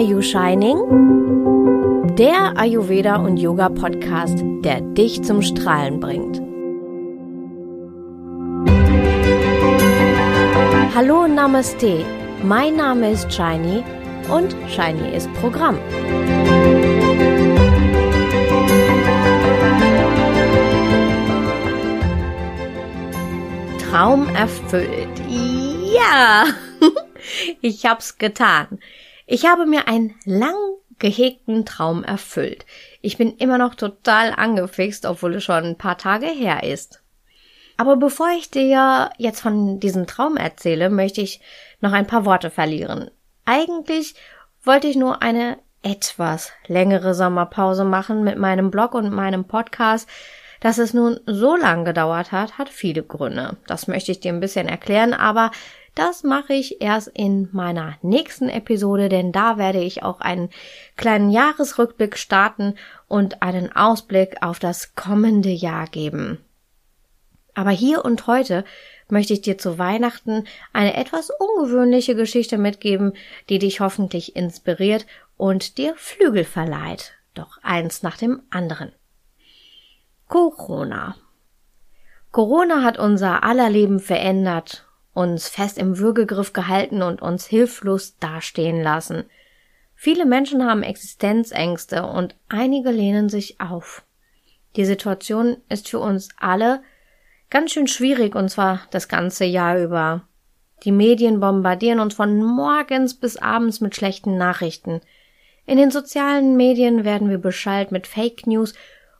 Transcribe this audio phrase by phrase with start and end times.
[0.00, 0.78] Are You Shining?
[2.16, 6.40] Der Ayurveda und Yoga Podcast, der dich zum Strahlen bringt.
[10.94, 12.06] Hallo Namaste,
[12.42, 13.84] mein Name ist Shiny
[14.30, 15.78] und Shiny ist Programm.
[23.78, 25.20] Traum erfüllt.
[25.28, 26.46] Ja,
[27.60, 28.78] ich hab's getan.
[29.32, 30.56] Ich habe mir einen lang
[30.98, 32.66] gehegten Traum erfüllt.
[33.00, 37.00] Ich bin immer noch total angefixt, obwohl es schon ein paar Tage her ist.
[37.76, 41.40] Aber bevor ich dir jetzt von diesem Traum erzähle, möchte ich
[41.80, 43.08] noch ein paar Worte verlieren.
[43.44, 44.16] Eigentlich
[44.64, 50.08] wollte ich nur eine etwas längere Sommerpause machen mit meinem Blog und meinem Podcast.
[50.58, 53.56] Dass es nun so lang gedauert hat, hat viele Gründe.
[53.68, 55.52] Das möchte ich dir ein bisschen erklären, aber
[55.94, 60.50] das mache ich erst in meiner nächsten Episode, denn da werde ich auch einen
[60.96, 62.76] kleinen Jahresrückblick starten
[63.08, 66.38] und einen Ausblick auf das kommende Jahr geben.
[67.54, 68.64] Aber hier und heute
[69.08, 73.12] möchte ich dir zu Weihnachten eine etwas ungewöhnliche Geschichte mitgeben,
[73.48, 75.06] die dich hoffentlich inspiriert
[75.36, 77.14] und dir Flügel verleiht.
[77.34, 78.92] Doch eins nach dem anderen.
[80.28, 81.16] Corona.
[82.30, 84.86] Corona hat unser aller Leben verändert
[85.20, 89.24] uns fest im Würgegriff gehalten und uns hilflos dastehen lassen.
[89.94, 94.02] Viele Menschen haben Existenzängste und einige lehnen sich auf.
[94.76, 96.82] Die Situation ist für uns alle
[97.50, 100.22] ganz schön schwierig und zwar das ganze Jahr über.
[100.84, 105.02] Die Medien bombardieren uns von morgens bis abends mit schlechten Nachrichten.
[105.66, 108.72] In den sozialen Medien werden wir beschallt mit Fake News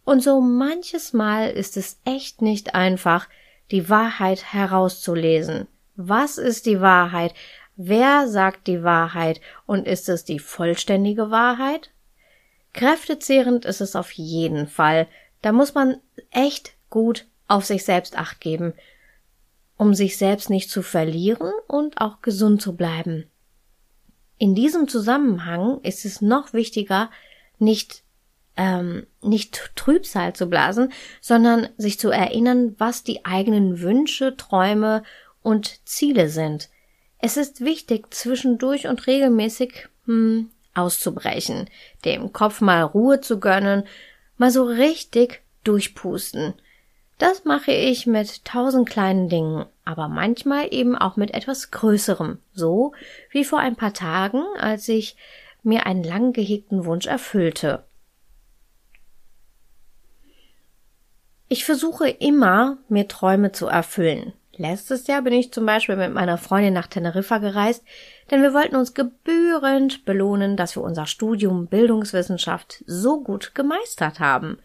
[0.05, 3.29] und so manches Mal ist es echt nicht einfach,
[3.71, 5.69] die Wahrheit herauszulesen.
[6.03, 7.35] Was ist die Wahrheit?
[7.77, 9.43] Wer sagt die Wahrheit?
[9.67, 11.91] Und ist es die vollständige Wahrheit?
[12.73, 15.09] Kräftezehrend ist es auf jeden Fall.
[15.43, 15.99] Da muss man
[16.31, 18.73] echt gut auf sich selbst acht geben,
[19.77, 23.27] um sich selbst nicht zu verlieren und auch gesund zu bleiben.
[24.39, 27.11] In diesem Zusammenhang ist es noch wichtiger,
[27.59, 28.05] nicht
[28.57, 35.03] ähm, nicht Trübsal zu blasen, sondern sich zu erinnern, was die eigenen Wünsche, Träume
[35.43, 36.69] und Ziele sind.
[37.19, 41.69] Es ist wichtig, zwischendurch und regelmäßig hm, auszubrechen,
[42.05, 43.85] dem Kopf mal Ruhe zu gönnen,
[44.39, 46.55] mal so richtig durchpusten.
[47.19, 52.95] Das mache ich mit tausend kleinen Dingen, aber manchmal eben auch mit etwas Größerem, so
[53.31, 55.17] wie vor ein paar Tagen, als ich
[55.63, 57.85] mir einen lang gehegten Wunsch erfüllte.
[61.49, 64.33] Ich versuche immer, mir Träume zu erfüllen.
[64.61, 67.83] Letztes Jahr bin ich zum Beispiel mit meiner Freundin nach Teneriffa gereist,
[68.31, 74.59] denn wir wollten uns gebührend belohnen, dass wir unser Studium Bildungswissenschaft so gut gemeistert haben.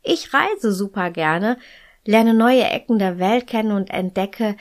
[0.00, 1.58] Ich reise super gerne,
[2.04, 4.56] lerne neue Ecken der Welt kennen und entdecke,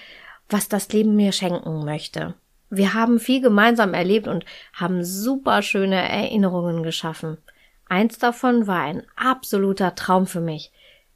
[0.50, 2.34] was das Leben mir schenken möchte.
[2.72, 7.38] Wir haben viel gemeinsam erlebt und haben super schöne Erinnerungen geschaffen.
[7.88, 10.72] Eins davon war ein absoluter Traum für mich.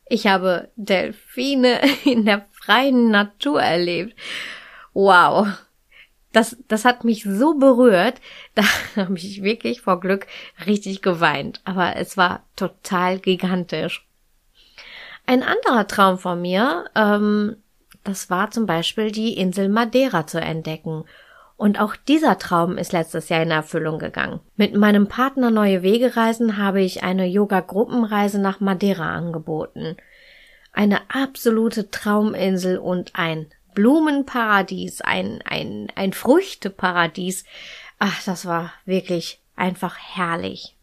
[0.07, 4.15] Ich habe Delfine in der freien Natur erlebt.
[4.93, 5.47] Wow.
[6.31, 8.19] Das, das hat mich so berührt,
[8.55, 8.63] da
[8.95, 10.27] habe ich wirklich vor Glück
[10.65, 11.61] richtig geweint.
[11.63, 14.05] Aber es war total gigantisch.
[15.25, 17.57] Ein anderer Traum von mir, ähm,
[18.03, 21.05] das war zum Beispiel die Insel Madeira zu entdecken.
[21.57, 24.41] Und auch dieser Traum ist letztes Jahr in Erfüllung gegangen.
[24.57, 29.95] Mit meinem Partner Neue Wege reisen habe ich eine Yoga-Gruppenreise nach Madeira angeboten
[30.75, 37.45] eine absolute Trauminsel und ein Blumenparadies, ein, ein, ein Früchteparadies.
[37.99, 40.75] Ach, das war wirklich einfach herrlich.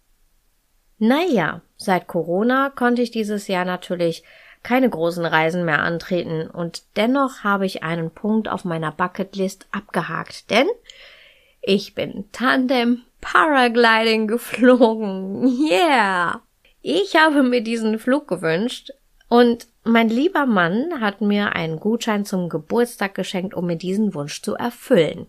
[0.98, 4.22] Naja, seit Corona konnte ich dieses Jahr natürlich
[4.62, 10.50] keine großen Reisen mehr antreten und dennoch habe ich einen Punkt auf meiner Bucketlist abgehakt,
[10.50, 10.68] denn
[11.60, 15.46] ich bin Tandem Paragliding geflogen.
[15.68, 16.42] Yeah!
[16.80, 18.92] Ich habe mir diesen Flug gewünscht
[19.32, 24.42] und mein lieber Mann hat mir einen Gutschein zum Geburtstag geschenkt, um mir diesen Wunsch
[24.42, 25.26] zu erfüllen.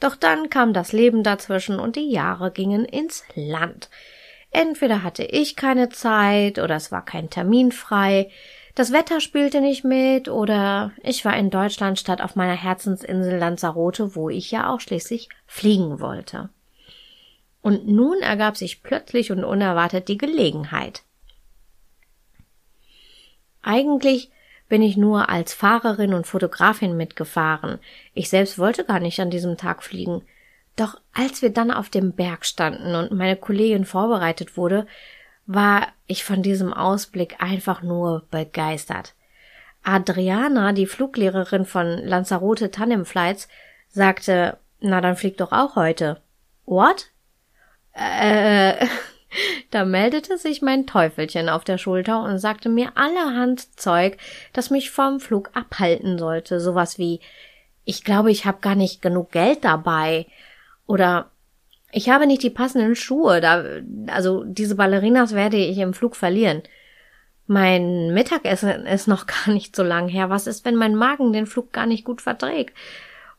[0.00, 3.88] Doch dann kam das Leben dazwischen und die Jahre gingen ins Land.
[4.50, 8.32] Entweder hatte ich keine Zeit oder es war kein Termin frei,
[8.74, 14.16] das Wetter spielte nicht mit oder ich war in Deutschland statt auf meiner Herzensinsel Lanzarote,
[14.16, 16.48] wo ich ja auch schließlich fliegen wollte.
[17.62, 21.04] Und nun ergab sich plötzlich und unerwartet die Gelegenheit.
[23.64, 24.30] Eigentlich
[24.68, 27.78] bin ich nur als Fahrerin und Fotografin mitgefahren.
[28.14, 30.22] Ich selbst wollte gar nicht an diesem Tag fliegen.
[30.76, 34.86] Doch als wir dann auf dem Berg standen und meine Kollegin vorbereitet wurde,
[35.46, 39.14] war ich von diesem Ausblick einfach nur begeistert.
[39.82, 43.48] Adriana, die Fluglehrerin von Lanzarote Tandem Flights,
[43.88, 46.22] sagte, na dann flieg doch auch heute.
[46.64, 47.10] What?
[47.92, 48.86] Äh,
[49.70, 54.18] da meldete sich mein Teufelchen auf der Schulter und sagte mir allerhand Zeug,
[54.52, 57.20] das mich vom Flug abhalten sollte, sowas wie
[57.84, 60.26] ich glaube, ich habe gar nicht genug Geld dabei
[60.86, 61.30] oder
[61.92, 63.64] ich habe nicht die passenden Schuhe, da
[64.08, 66.62] also diese Ballerinas werde ich im Flug verlieren.
[67.46, 70.30] Mein Mittagessen ist noch gar nicht so lang her.
[70.30, 72.74] Was ist, wenn mein Magen den Flug gar nicht gut verträgt?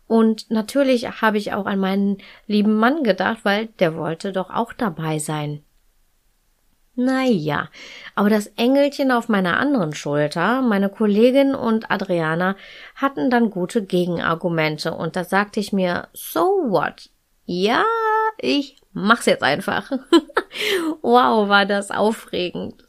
[0.07, 4.71] Und natürlich habe ich auch an meinen lieben Mann gedacht, weil der wollte doch auch
[4.71, 5.64] dabei sein.
[6.95, 7.69] Naja,
[8.15, 12.55] aber das Engelchen auf meiner anderen Schulter, meine Kollegin und Adriana
[12.95, 17.09] hatten dann gute Gegenargumente und da sagte ich mir, so what?
[17.45, 17.83] Ja,
[18.37, 19.91] ich mach's jetzt einfach.
[21.01, 22.85] wow, war das aufregend.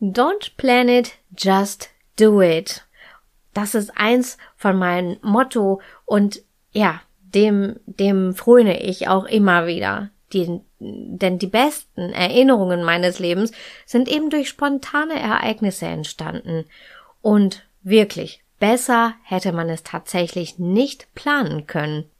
[0.00, 2.84] Don't plan it, just do it.
[3.52, 10.10] Das ist eins von meinem Motto und ja, dem, dem fröne ich auch immer wieder.
[10.32, 13.52] Die, denn die besten Erinnerungen meines Lebens
[13.84, 16.64] sind eben durch spontane Ereignisse entstanden.
[17.22, 22.10] Und wirklich, besser hätte man es tatsächlich nicht planen können.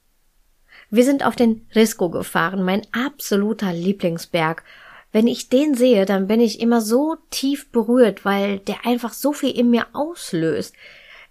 [0.89, 4.63] Wir sind auf den Risco gefahren, mein absoluter Lieblingsberg.
[5.11, 9.33] Wenn ich den sehe, dann bin ich immer so tief berührt, weil der einfach so
[9.33, 10.75] viel in mir auslöst.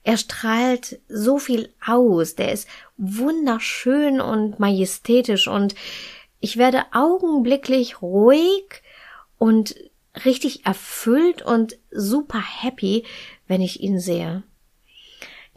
[0.03, 2.67] Er strahlt so viel aus, der ist
[2.97, 5.73] wunderschön und majestätisch und
[6.39, 8.83] ich werde augenblicklich ruhig
[9.37, 9.75] und
[10.23, 13.05] richtig erfüllt und super happy,
[13.47, 14.43] wenn ich ihn sehe.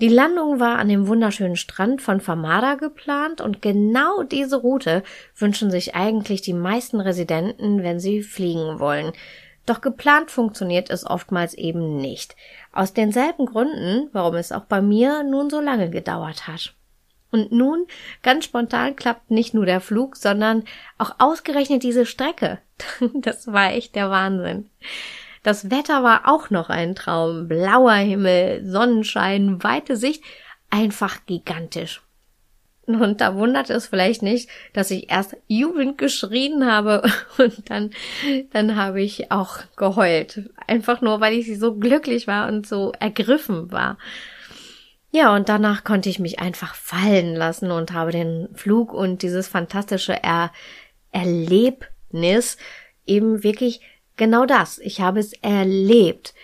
[0.01, 5.03] Die Landung war an dem wunderschönen Strand von Famada geplant und genau diese Route
[5.37, 9.13] wünschen sich eigentlich die meisten Residenten, wenn sie fliegen wollen.
[9.67, 12.37] Doch geplant funktioniert es oftmals eben nicht.
[12.73, 16.75] Aus denselben Gründen, warum es auch bei mir nun so lange gedauert hat.
[17.31, 17.87] Und nun,
[18.23, 20.65] ganz spontan, klappt nicht nur der Flug, sondern
[20.97, 22.59] auch ausgerechnet diese Strecke.
[23.15, 24.71] Das war echt der Wahnsinn.
[25.43, 27.49] Das Wetter war auch noch ein Traum.
[27.49, 30.23] Blauer Himmel, Sonnenschein, weite Sicht,
[30.71, 32.03] einfach gigantisch.
[32.87, 37.03] Und da wundert es vielleicht nicht, dass ich erst jubelnd geschrien habe
[37.39, 37.91] und dann,
[38.53, 40.49] dann habe ich auch geheult.
[40.67, 43.99] Einfach nur, weil ich so glücklich war und so ergriffen war.
[45.11, 49.49] Ja, und danach konnte ich mich einfach fallen lassen und habe den Flug und dieses
[49.49, 50.53] fantastische er
[51.13, 52.59] Erlebnis
[53.07, 53.81] eben wirklich
[54.17, 54.79] genau das.
[54.79, 56.35] Ich habe es erlebt,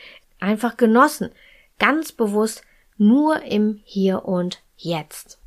[0.40, 1.31] einfach genossen,
[1.78, 2.62] ganz bewusst
[2.96, 5.38] nur im Hier und Jetzt.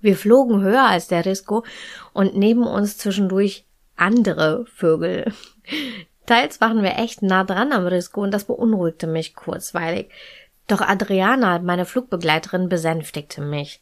[0.00, 1.64] Wir flogen höher als der Risco
[2.12, 3.66] und neben uns zwischendurch
[3.96, 5.32] andere Vögel.
[6.26, 10.10] Teils waren wir echt nah dran am Risco und das beunruhigte mich kurzweilig.
[10.68, 13.80] Doch Adriana, meine Flugbegleiterin, besänftigte mich.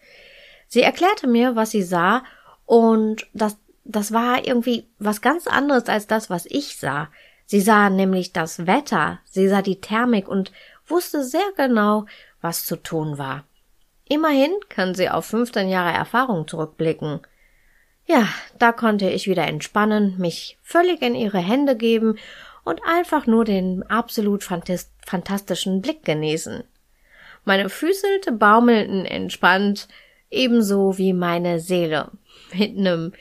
[0.68, 2.22] Sie erklärte mir, was sie sah,
[2.64, 7.08] und das, das war irgendwie was ganz anderes als das, was ich sah.
[7.44, 10.52] Sie sah nämlich das Wetter, sie sah die Thermik und
[10.86, 12.06] wusste sehr genau,
[12.40, 13.44] was zu tun war.
[14.08, 17.20] Immerhin kann sie auf 15 Jahre Erfahrung zurückblicken.
[18.06, 18.28] Ja,
[18.58, 22.18] da konnte ich wieder entspannen, mich völlig in ihre Hände geben
[22.64, 26.62] und einfach nur den absolut fantastischen Blick genießen.
[27.46, 29.86] Meine Füße baumelten entspannt,
[30.32, 32.10] ebenso wie meine Seele,
[32.52, 33.12] mit einem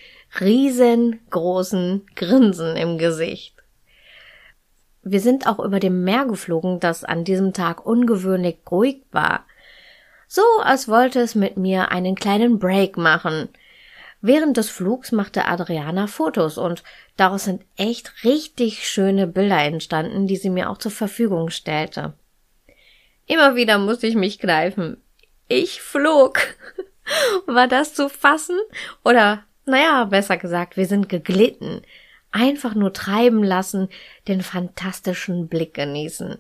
[0.42, 3.54] riesengroßen Grinsen im Gesicht.
[5.04, 9.46] Wir sind auch über dem Meer geflogen, das an diesem Tag ungewöhnlich ruhig war.
[10.28, 13.50] So, als wollte es mit mir einen kleinen Break machen.
[14.22, 16.84] Während des Flugs machte Adriana Fotos und
[17.16, 22.16] daraus sind echt richtig schöne Bilder entstanden, die sie mir auch zur Verfügung stellte.
[23.26, 25.02] Immer wieder musste ich mich greifen.
[25.48, 26.40] Ich flog.
[27.46, 28.58] War das zu fassen?
[29.04, 31.82] Oder, naja, besser gesagt, wir sind geglitten.
[32.32, 33.90] Einfach nur treiben lassen,
[34.28, 36.38] den fantastischen Blick genießen.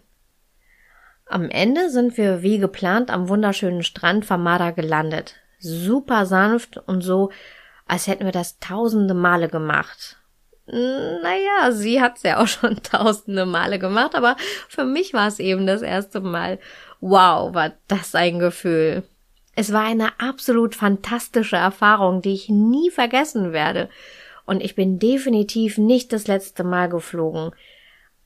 [1.27, 5.35] Am Ende sind wir wie geplant am wunderschönen Strand Famada gelandet.
[5.59, 7.31] Super sanft und so,
[7.87, 10.17] als hätten wir das tausende Male gemacht.
[10.67, 14.35] Naja, sie hat's ja auch schon tausende Male gemacht, aber
[14.67, 16.59] für mich war es eben das erste Mal.
[17.01, 19.03] Wow, war das ein Gefühl.
[19.55, 23.89] Es war eine absolut fantastische Erfahrung, die ich nie vergessen werde.
[24.45, 27.51] Und ich bin definitiv nicht das letzte Mal geflogen.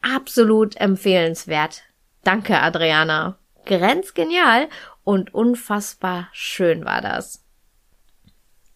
[0.01, 1.84] Absolut empfehlenswert.
[2.24, 3.38] Danke, Adriana.
[3.65, 4.67] Grenzgenial
[5.03, 7.46] und unfassbar schön war das.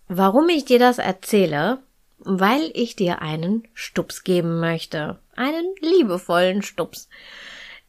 [0.08, 1.80] Warum ich dir das erzähle?
[2.24, 5.20] Weil ich dir einen Stups geben möchte.
[5.36, 7.10] Einen liebevollen Stups.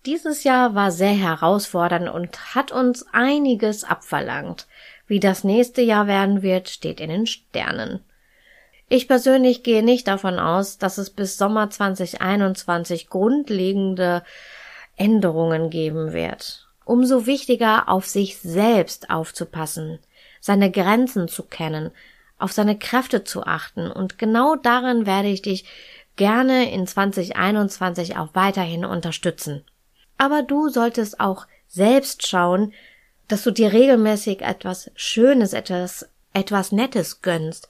[0.07, 4.67] Dieses Jahr war sehr herausfordernd und hat uns einiges abverlangt.
[5.07, 8.05] Wie das nächste Jahr werden wird, steht in den Sternen.
[8.89, 14.23] Ich persönlich gehe nicht davon aus, dass es bis Sommer 2021 grundlegende
[14.97, 16.69] Änderungen geben wird.
[16.85, 20.01] Umso wichtiger, auf sich selbst aufzupassen,
[20.41, 21.93] seine Grenzen zu kennen,
[22.39, 25.65] auf seine Kräfte zu achten und genau darin werde ich dich
[26.17, 29.65] gerne in 2021 auch weiterhin unterstützen.
[30.19, 32.73] Aber du solltest auch selbst schauen,
[33.29, 37.69] dass du dir regelmäßig etwas Schönes, etwas, etwas Nettes gönnst.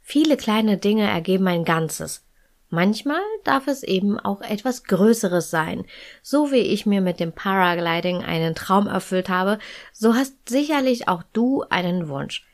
[0.00, 2.24] Viele kleine Dinge ergeben ein Ganzes.
[2.68, 5.84] Manchmal darf es eben auch etwas Größeres sein.
[6.22, 9.58] So wie ich mir mit dem Paragliding einen Traum erfüllt habe,
[9.92, 12.44] so hast sicherlich auch du einen Wunsch.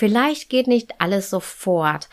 [0.00, 2.08] Vielleicht geht nicht alles sofort,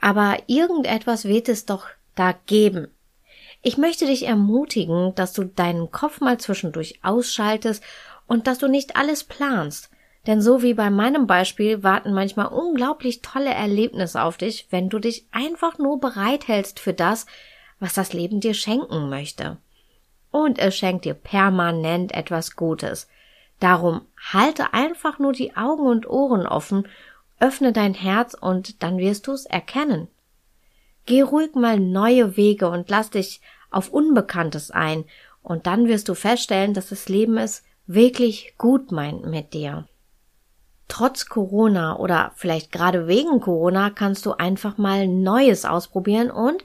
[0.00, 2.88] aber irgendetwas wird es doch da geben.
[3.60, 7.84] Ich möchte dich ermutigen, dass du deinen Kopf mal zwischendurch ausschaltest
[8.26, 9.90] und dass du nicht alles planst.
[10.26, 14.98] Denn so wie bei meinem Beispiel warten manchmal unglaublich tolle Erlebnisse auf dich, wenn du
[14.98, 17.26] dich einfach nur bereithältst für das,
[17.80, 19.58] was das Leben dir schenken möchte.
[20.30, 23.08] Und es schenkt dir permanent etwas Gutes.
[23.60, 26.88] Darum halte einfach nur die Augen und Ohren offen,
[27.40, 30.08] öffne dein Herz und dann wirst du es erkennen.
[31.06, 35.04] Geh ruhig mal neue Wege und lass dich auf Unbekanntes ein,
[35.42, 39.88] und dann wirst du feststellen, dass das Leben es wirklich gut meint mit dir.
[40.88, 46.64] Trotz Corona oder vielleicht gerade wegen Corona kannst du einfach mal Neues ausprobieren und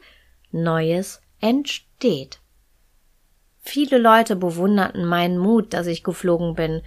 [0.51, 2.39] Neues entsteht.
[3.59, 6.81] Viele Leute bewunderten meinen Mut, dass ich geflogen bin.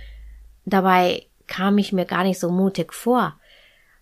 [0.65, 3.38] Dabei kam ich mir gar nicht so mutig vor.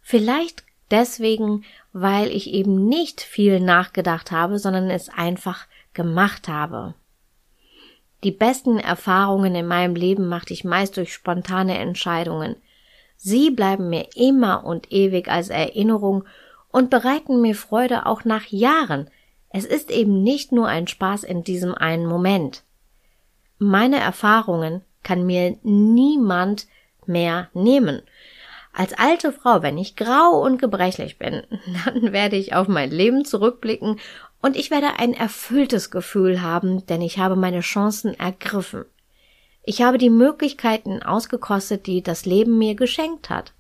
[0.09, 6.95] Vielleicht deswegen, weil ich eben nicht viel nachgedacht habe, sondern es einfach gemacht habe.
[8.23, 12.55] Die besten Erfahrungen in meinem Leben machte ich meist durch spontane Entscheidungen.
[13.17, 16.23] Sie bleiben mir immer und ewig als Erinnerung
[16.71, 19.11] und bereiten mir Freude auch nach Jahren.
[19.51, 22.63] Es ist eben nicht nur ein Spaß in diesem einen Moment.
[23.59, 26.69] Meine Erfahrungen kann mir niemand
[27.07, 28.03] mehr nehmen.
[28.79, 31.43] Als alte Frau, wenn ich grau und gebrechlich bin,
[31.87, 33.99] dann werde ich auf mein Leben zurückblicken
[34.43, 38.85] und ich werde ein erfülltes Gefühl haben, denn ich habe meine Chancen ergriffen.
[39.65, 43.55] Ich habe die Möglichkeiten ausgekostet, die das Leben mir geschenkt hat.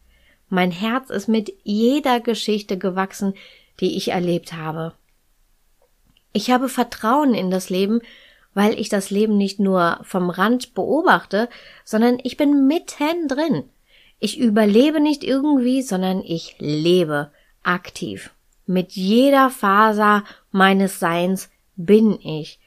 [0.50, 3.32] Mein Herz ist mit jeder Geschichte gewachsen,
[3.80, 4.92] die ich erlebt habe.
[6.35, 8.02] Ich habe Vertrauen in das Leben,
[8.52, 11.49] weil ich das Leben nicht nur vom Rand beobachte,
[11.87, 13.64] sondern ich bin mitten drin.
[14.18, 17.30] Ich überlebe nicht irgendwie, sondern ich lebe
[17.62, 18.30] aktiv.
[18.64, 22.58] Mit jeder Faser meines Seins bin ich.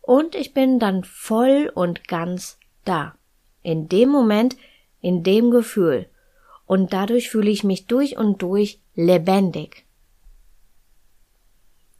[0.00, 3.14] Und ich bin dann voll und ganz da.
[3.62, 4.56] In dem Moment,
[5.00, 6.08] in dem Gefühl.
[6.66, 9.84] Und dadurch fühle ich mich durch und durch lebendig.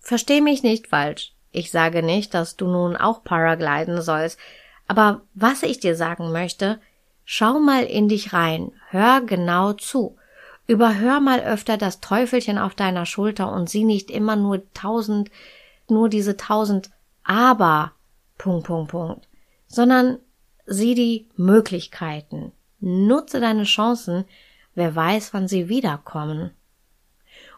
[0.00, 1.35] Versteh mich nicht falsch.
[1.52, 4.38] Ich sage nicht, dass du nun auch Paragliden sollst,
[4.87, 6.80] aber was ich dir sagen möchte,
[7.32, 10.16] schau mal in dich rein, hör genau zu.
[10.66, 15.30] Überhör mal öfter das Teufelchen auf deiner Schulter und sieh nicht immer nur tausend,
[15.88, 16.90] nur diese tausend
[17.22, 17.92] Aber,
[18.37, 19.28] Punkt, Punkt, Punkt,
[19.68, 20.18] sondern
[20.66, 22.50] sieh die Möglichkeiten.
[22.80, 24.25] Nutze deine Chancen,
[24.75, 26.50] wer weiß, wann sie wiederkommen.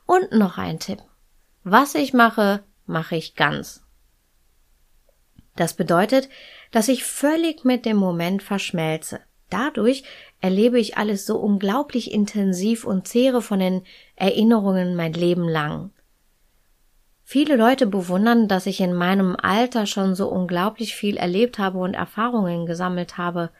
[0.04, 0.98] Und noch ein Tipp.
[1.64, 3.82] Was ich mache, mache ich ganz.
[5.56, 6.28] Das bedeutet,
[6.72, 9.20] dass ich völlig mit dem Moment verschmelze.
[9.52, 10.02] Dadurch
[10.40, 13.82] erlebe ich alles so unglaublich intensiv und zehre von den
[14.16, 15.90] Erinnerungen mein Leben lang.
[17.22, 21.92] Viele Leute bewundern, dass ich in meinem Alter schon so unglaublich viel erlebt habe und
[21.92, 23.50] Erfahrungen gesammelt habe.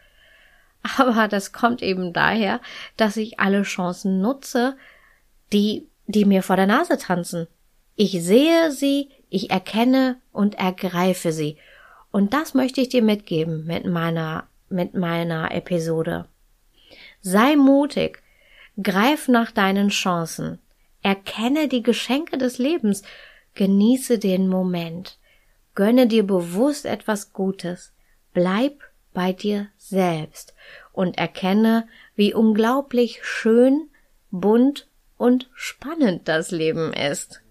[0.99, 2.61] Aber das kommt eben daher,
[2.97, 4.77] dass ich alle Chancen nutze,
[5.53, 7.49] die, die mir vor der Nase tanzen.
[7.97, 11.59] Ich sehe sie, ich erkenne und ergreife sie.
[12.11, 16.26] Und das möchte ich dir mitgeben mit meiner mit meiner Episode.
[17.21, 18.23] Sei mutig,
[18.83, 20.59] greif nach deinen Chancen,
[21.02, 23.02] erkenne die Geschenke des Lebens,
[23.55, 25.19] genieße den Moment,
[25.75, 27.93] gönne dir bewusst etwas Gutes,
[28.33, 28.81] bleib
[29.12, 30.55] bei dir selbst
[30.93, 33.88] und erkenne, wie unglaublich schön,
[34.31, 34.88] bunt
[35.19, 37.43] und spannend das Leben ist.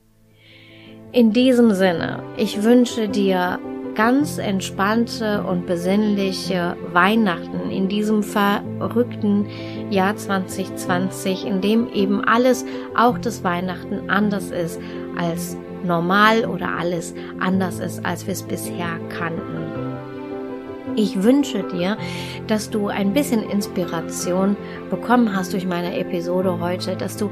[1.12, 3.60] In diesem Sinne, ich wünsche dir
[3.96, 9.48] ganz entspannte und besinnliche Weihnachten in diesem verrückten
[9.90, 14.80] Jahr 2020, in dem eben alles, auch das Weihnachten, anders ist
[15.18, 19.61] als normal oder alles anders ist, als wir es bisher kannten.
[20.96, 21.98] Ich wünsche dir,
[22.48, 24.58] dass du ein bisschen Inspiration
[24.90, 27.30] bekommen hast durch meine Episode heute, dass du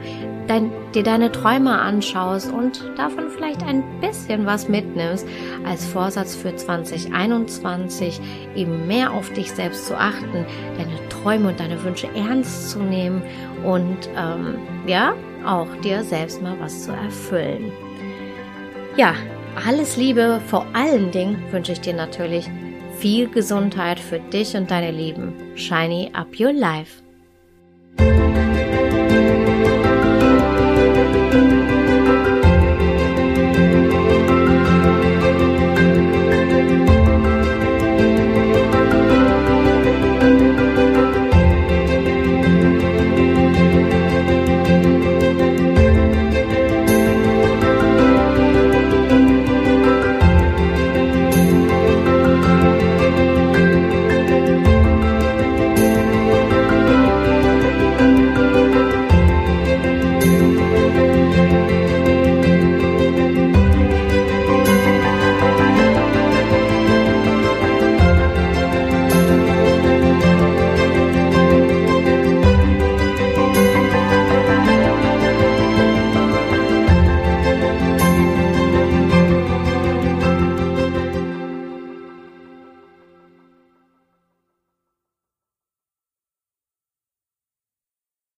[0.47, 5.27] dein, dir deine Träume anschaust und davon vielleicht ein bisschen was mitnimmst
[5.65, 8.21] als Vorsatz für 2021,
[8.55, 10.45] eben mehr auf dich selbst zu achten,
[10.77, 13.21] deine Träume und deine Wünsche ernst zu nehmen
[13.65, 14.55] und ähm,
[14.87, 15.13] ja,
[15.45, 17.71] auch dir selbst mal was zu erfüllen.
[18.95, 19.13] Ja,
[19.67, 22.49] alles Liebe, vor allen Dingen wünsche ich dir natürlich
[22.99, 25.33] viel Gesundheit für dich und deine Lieben.
[25.55, 27.01] Shiny up your life.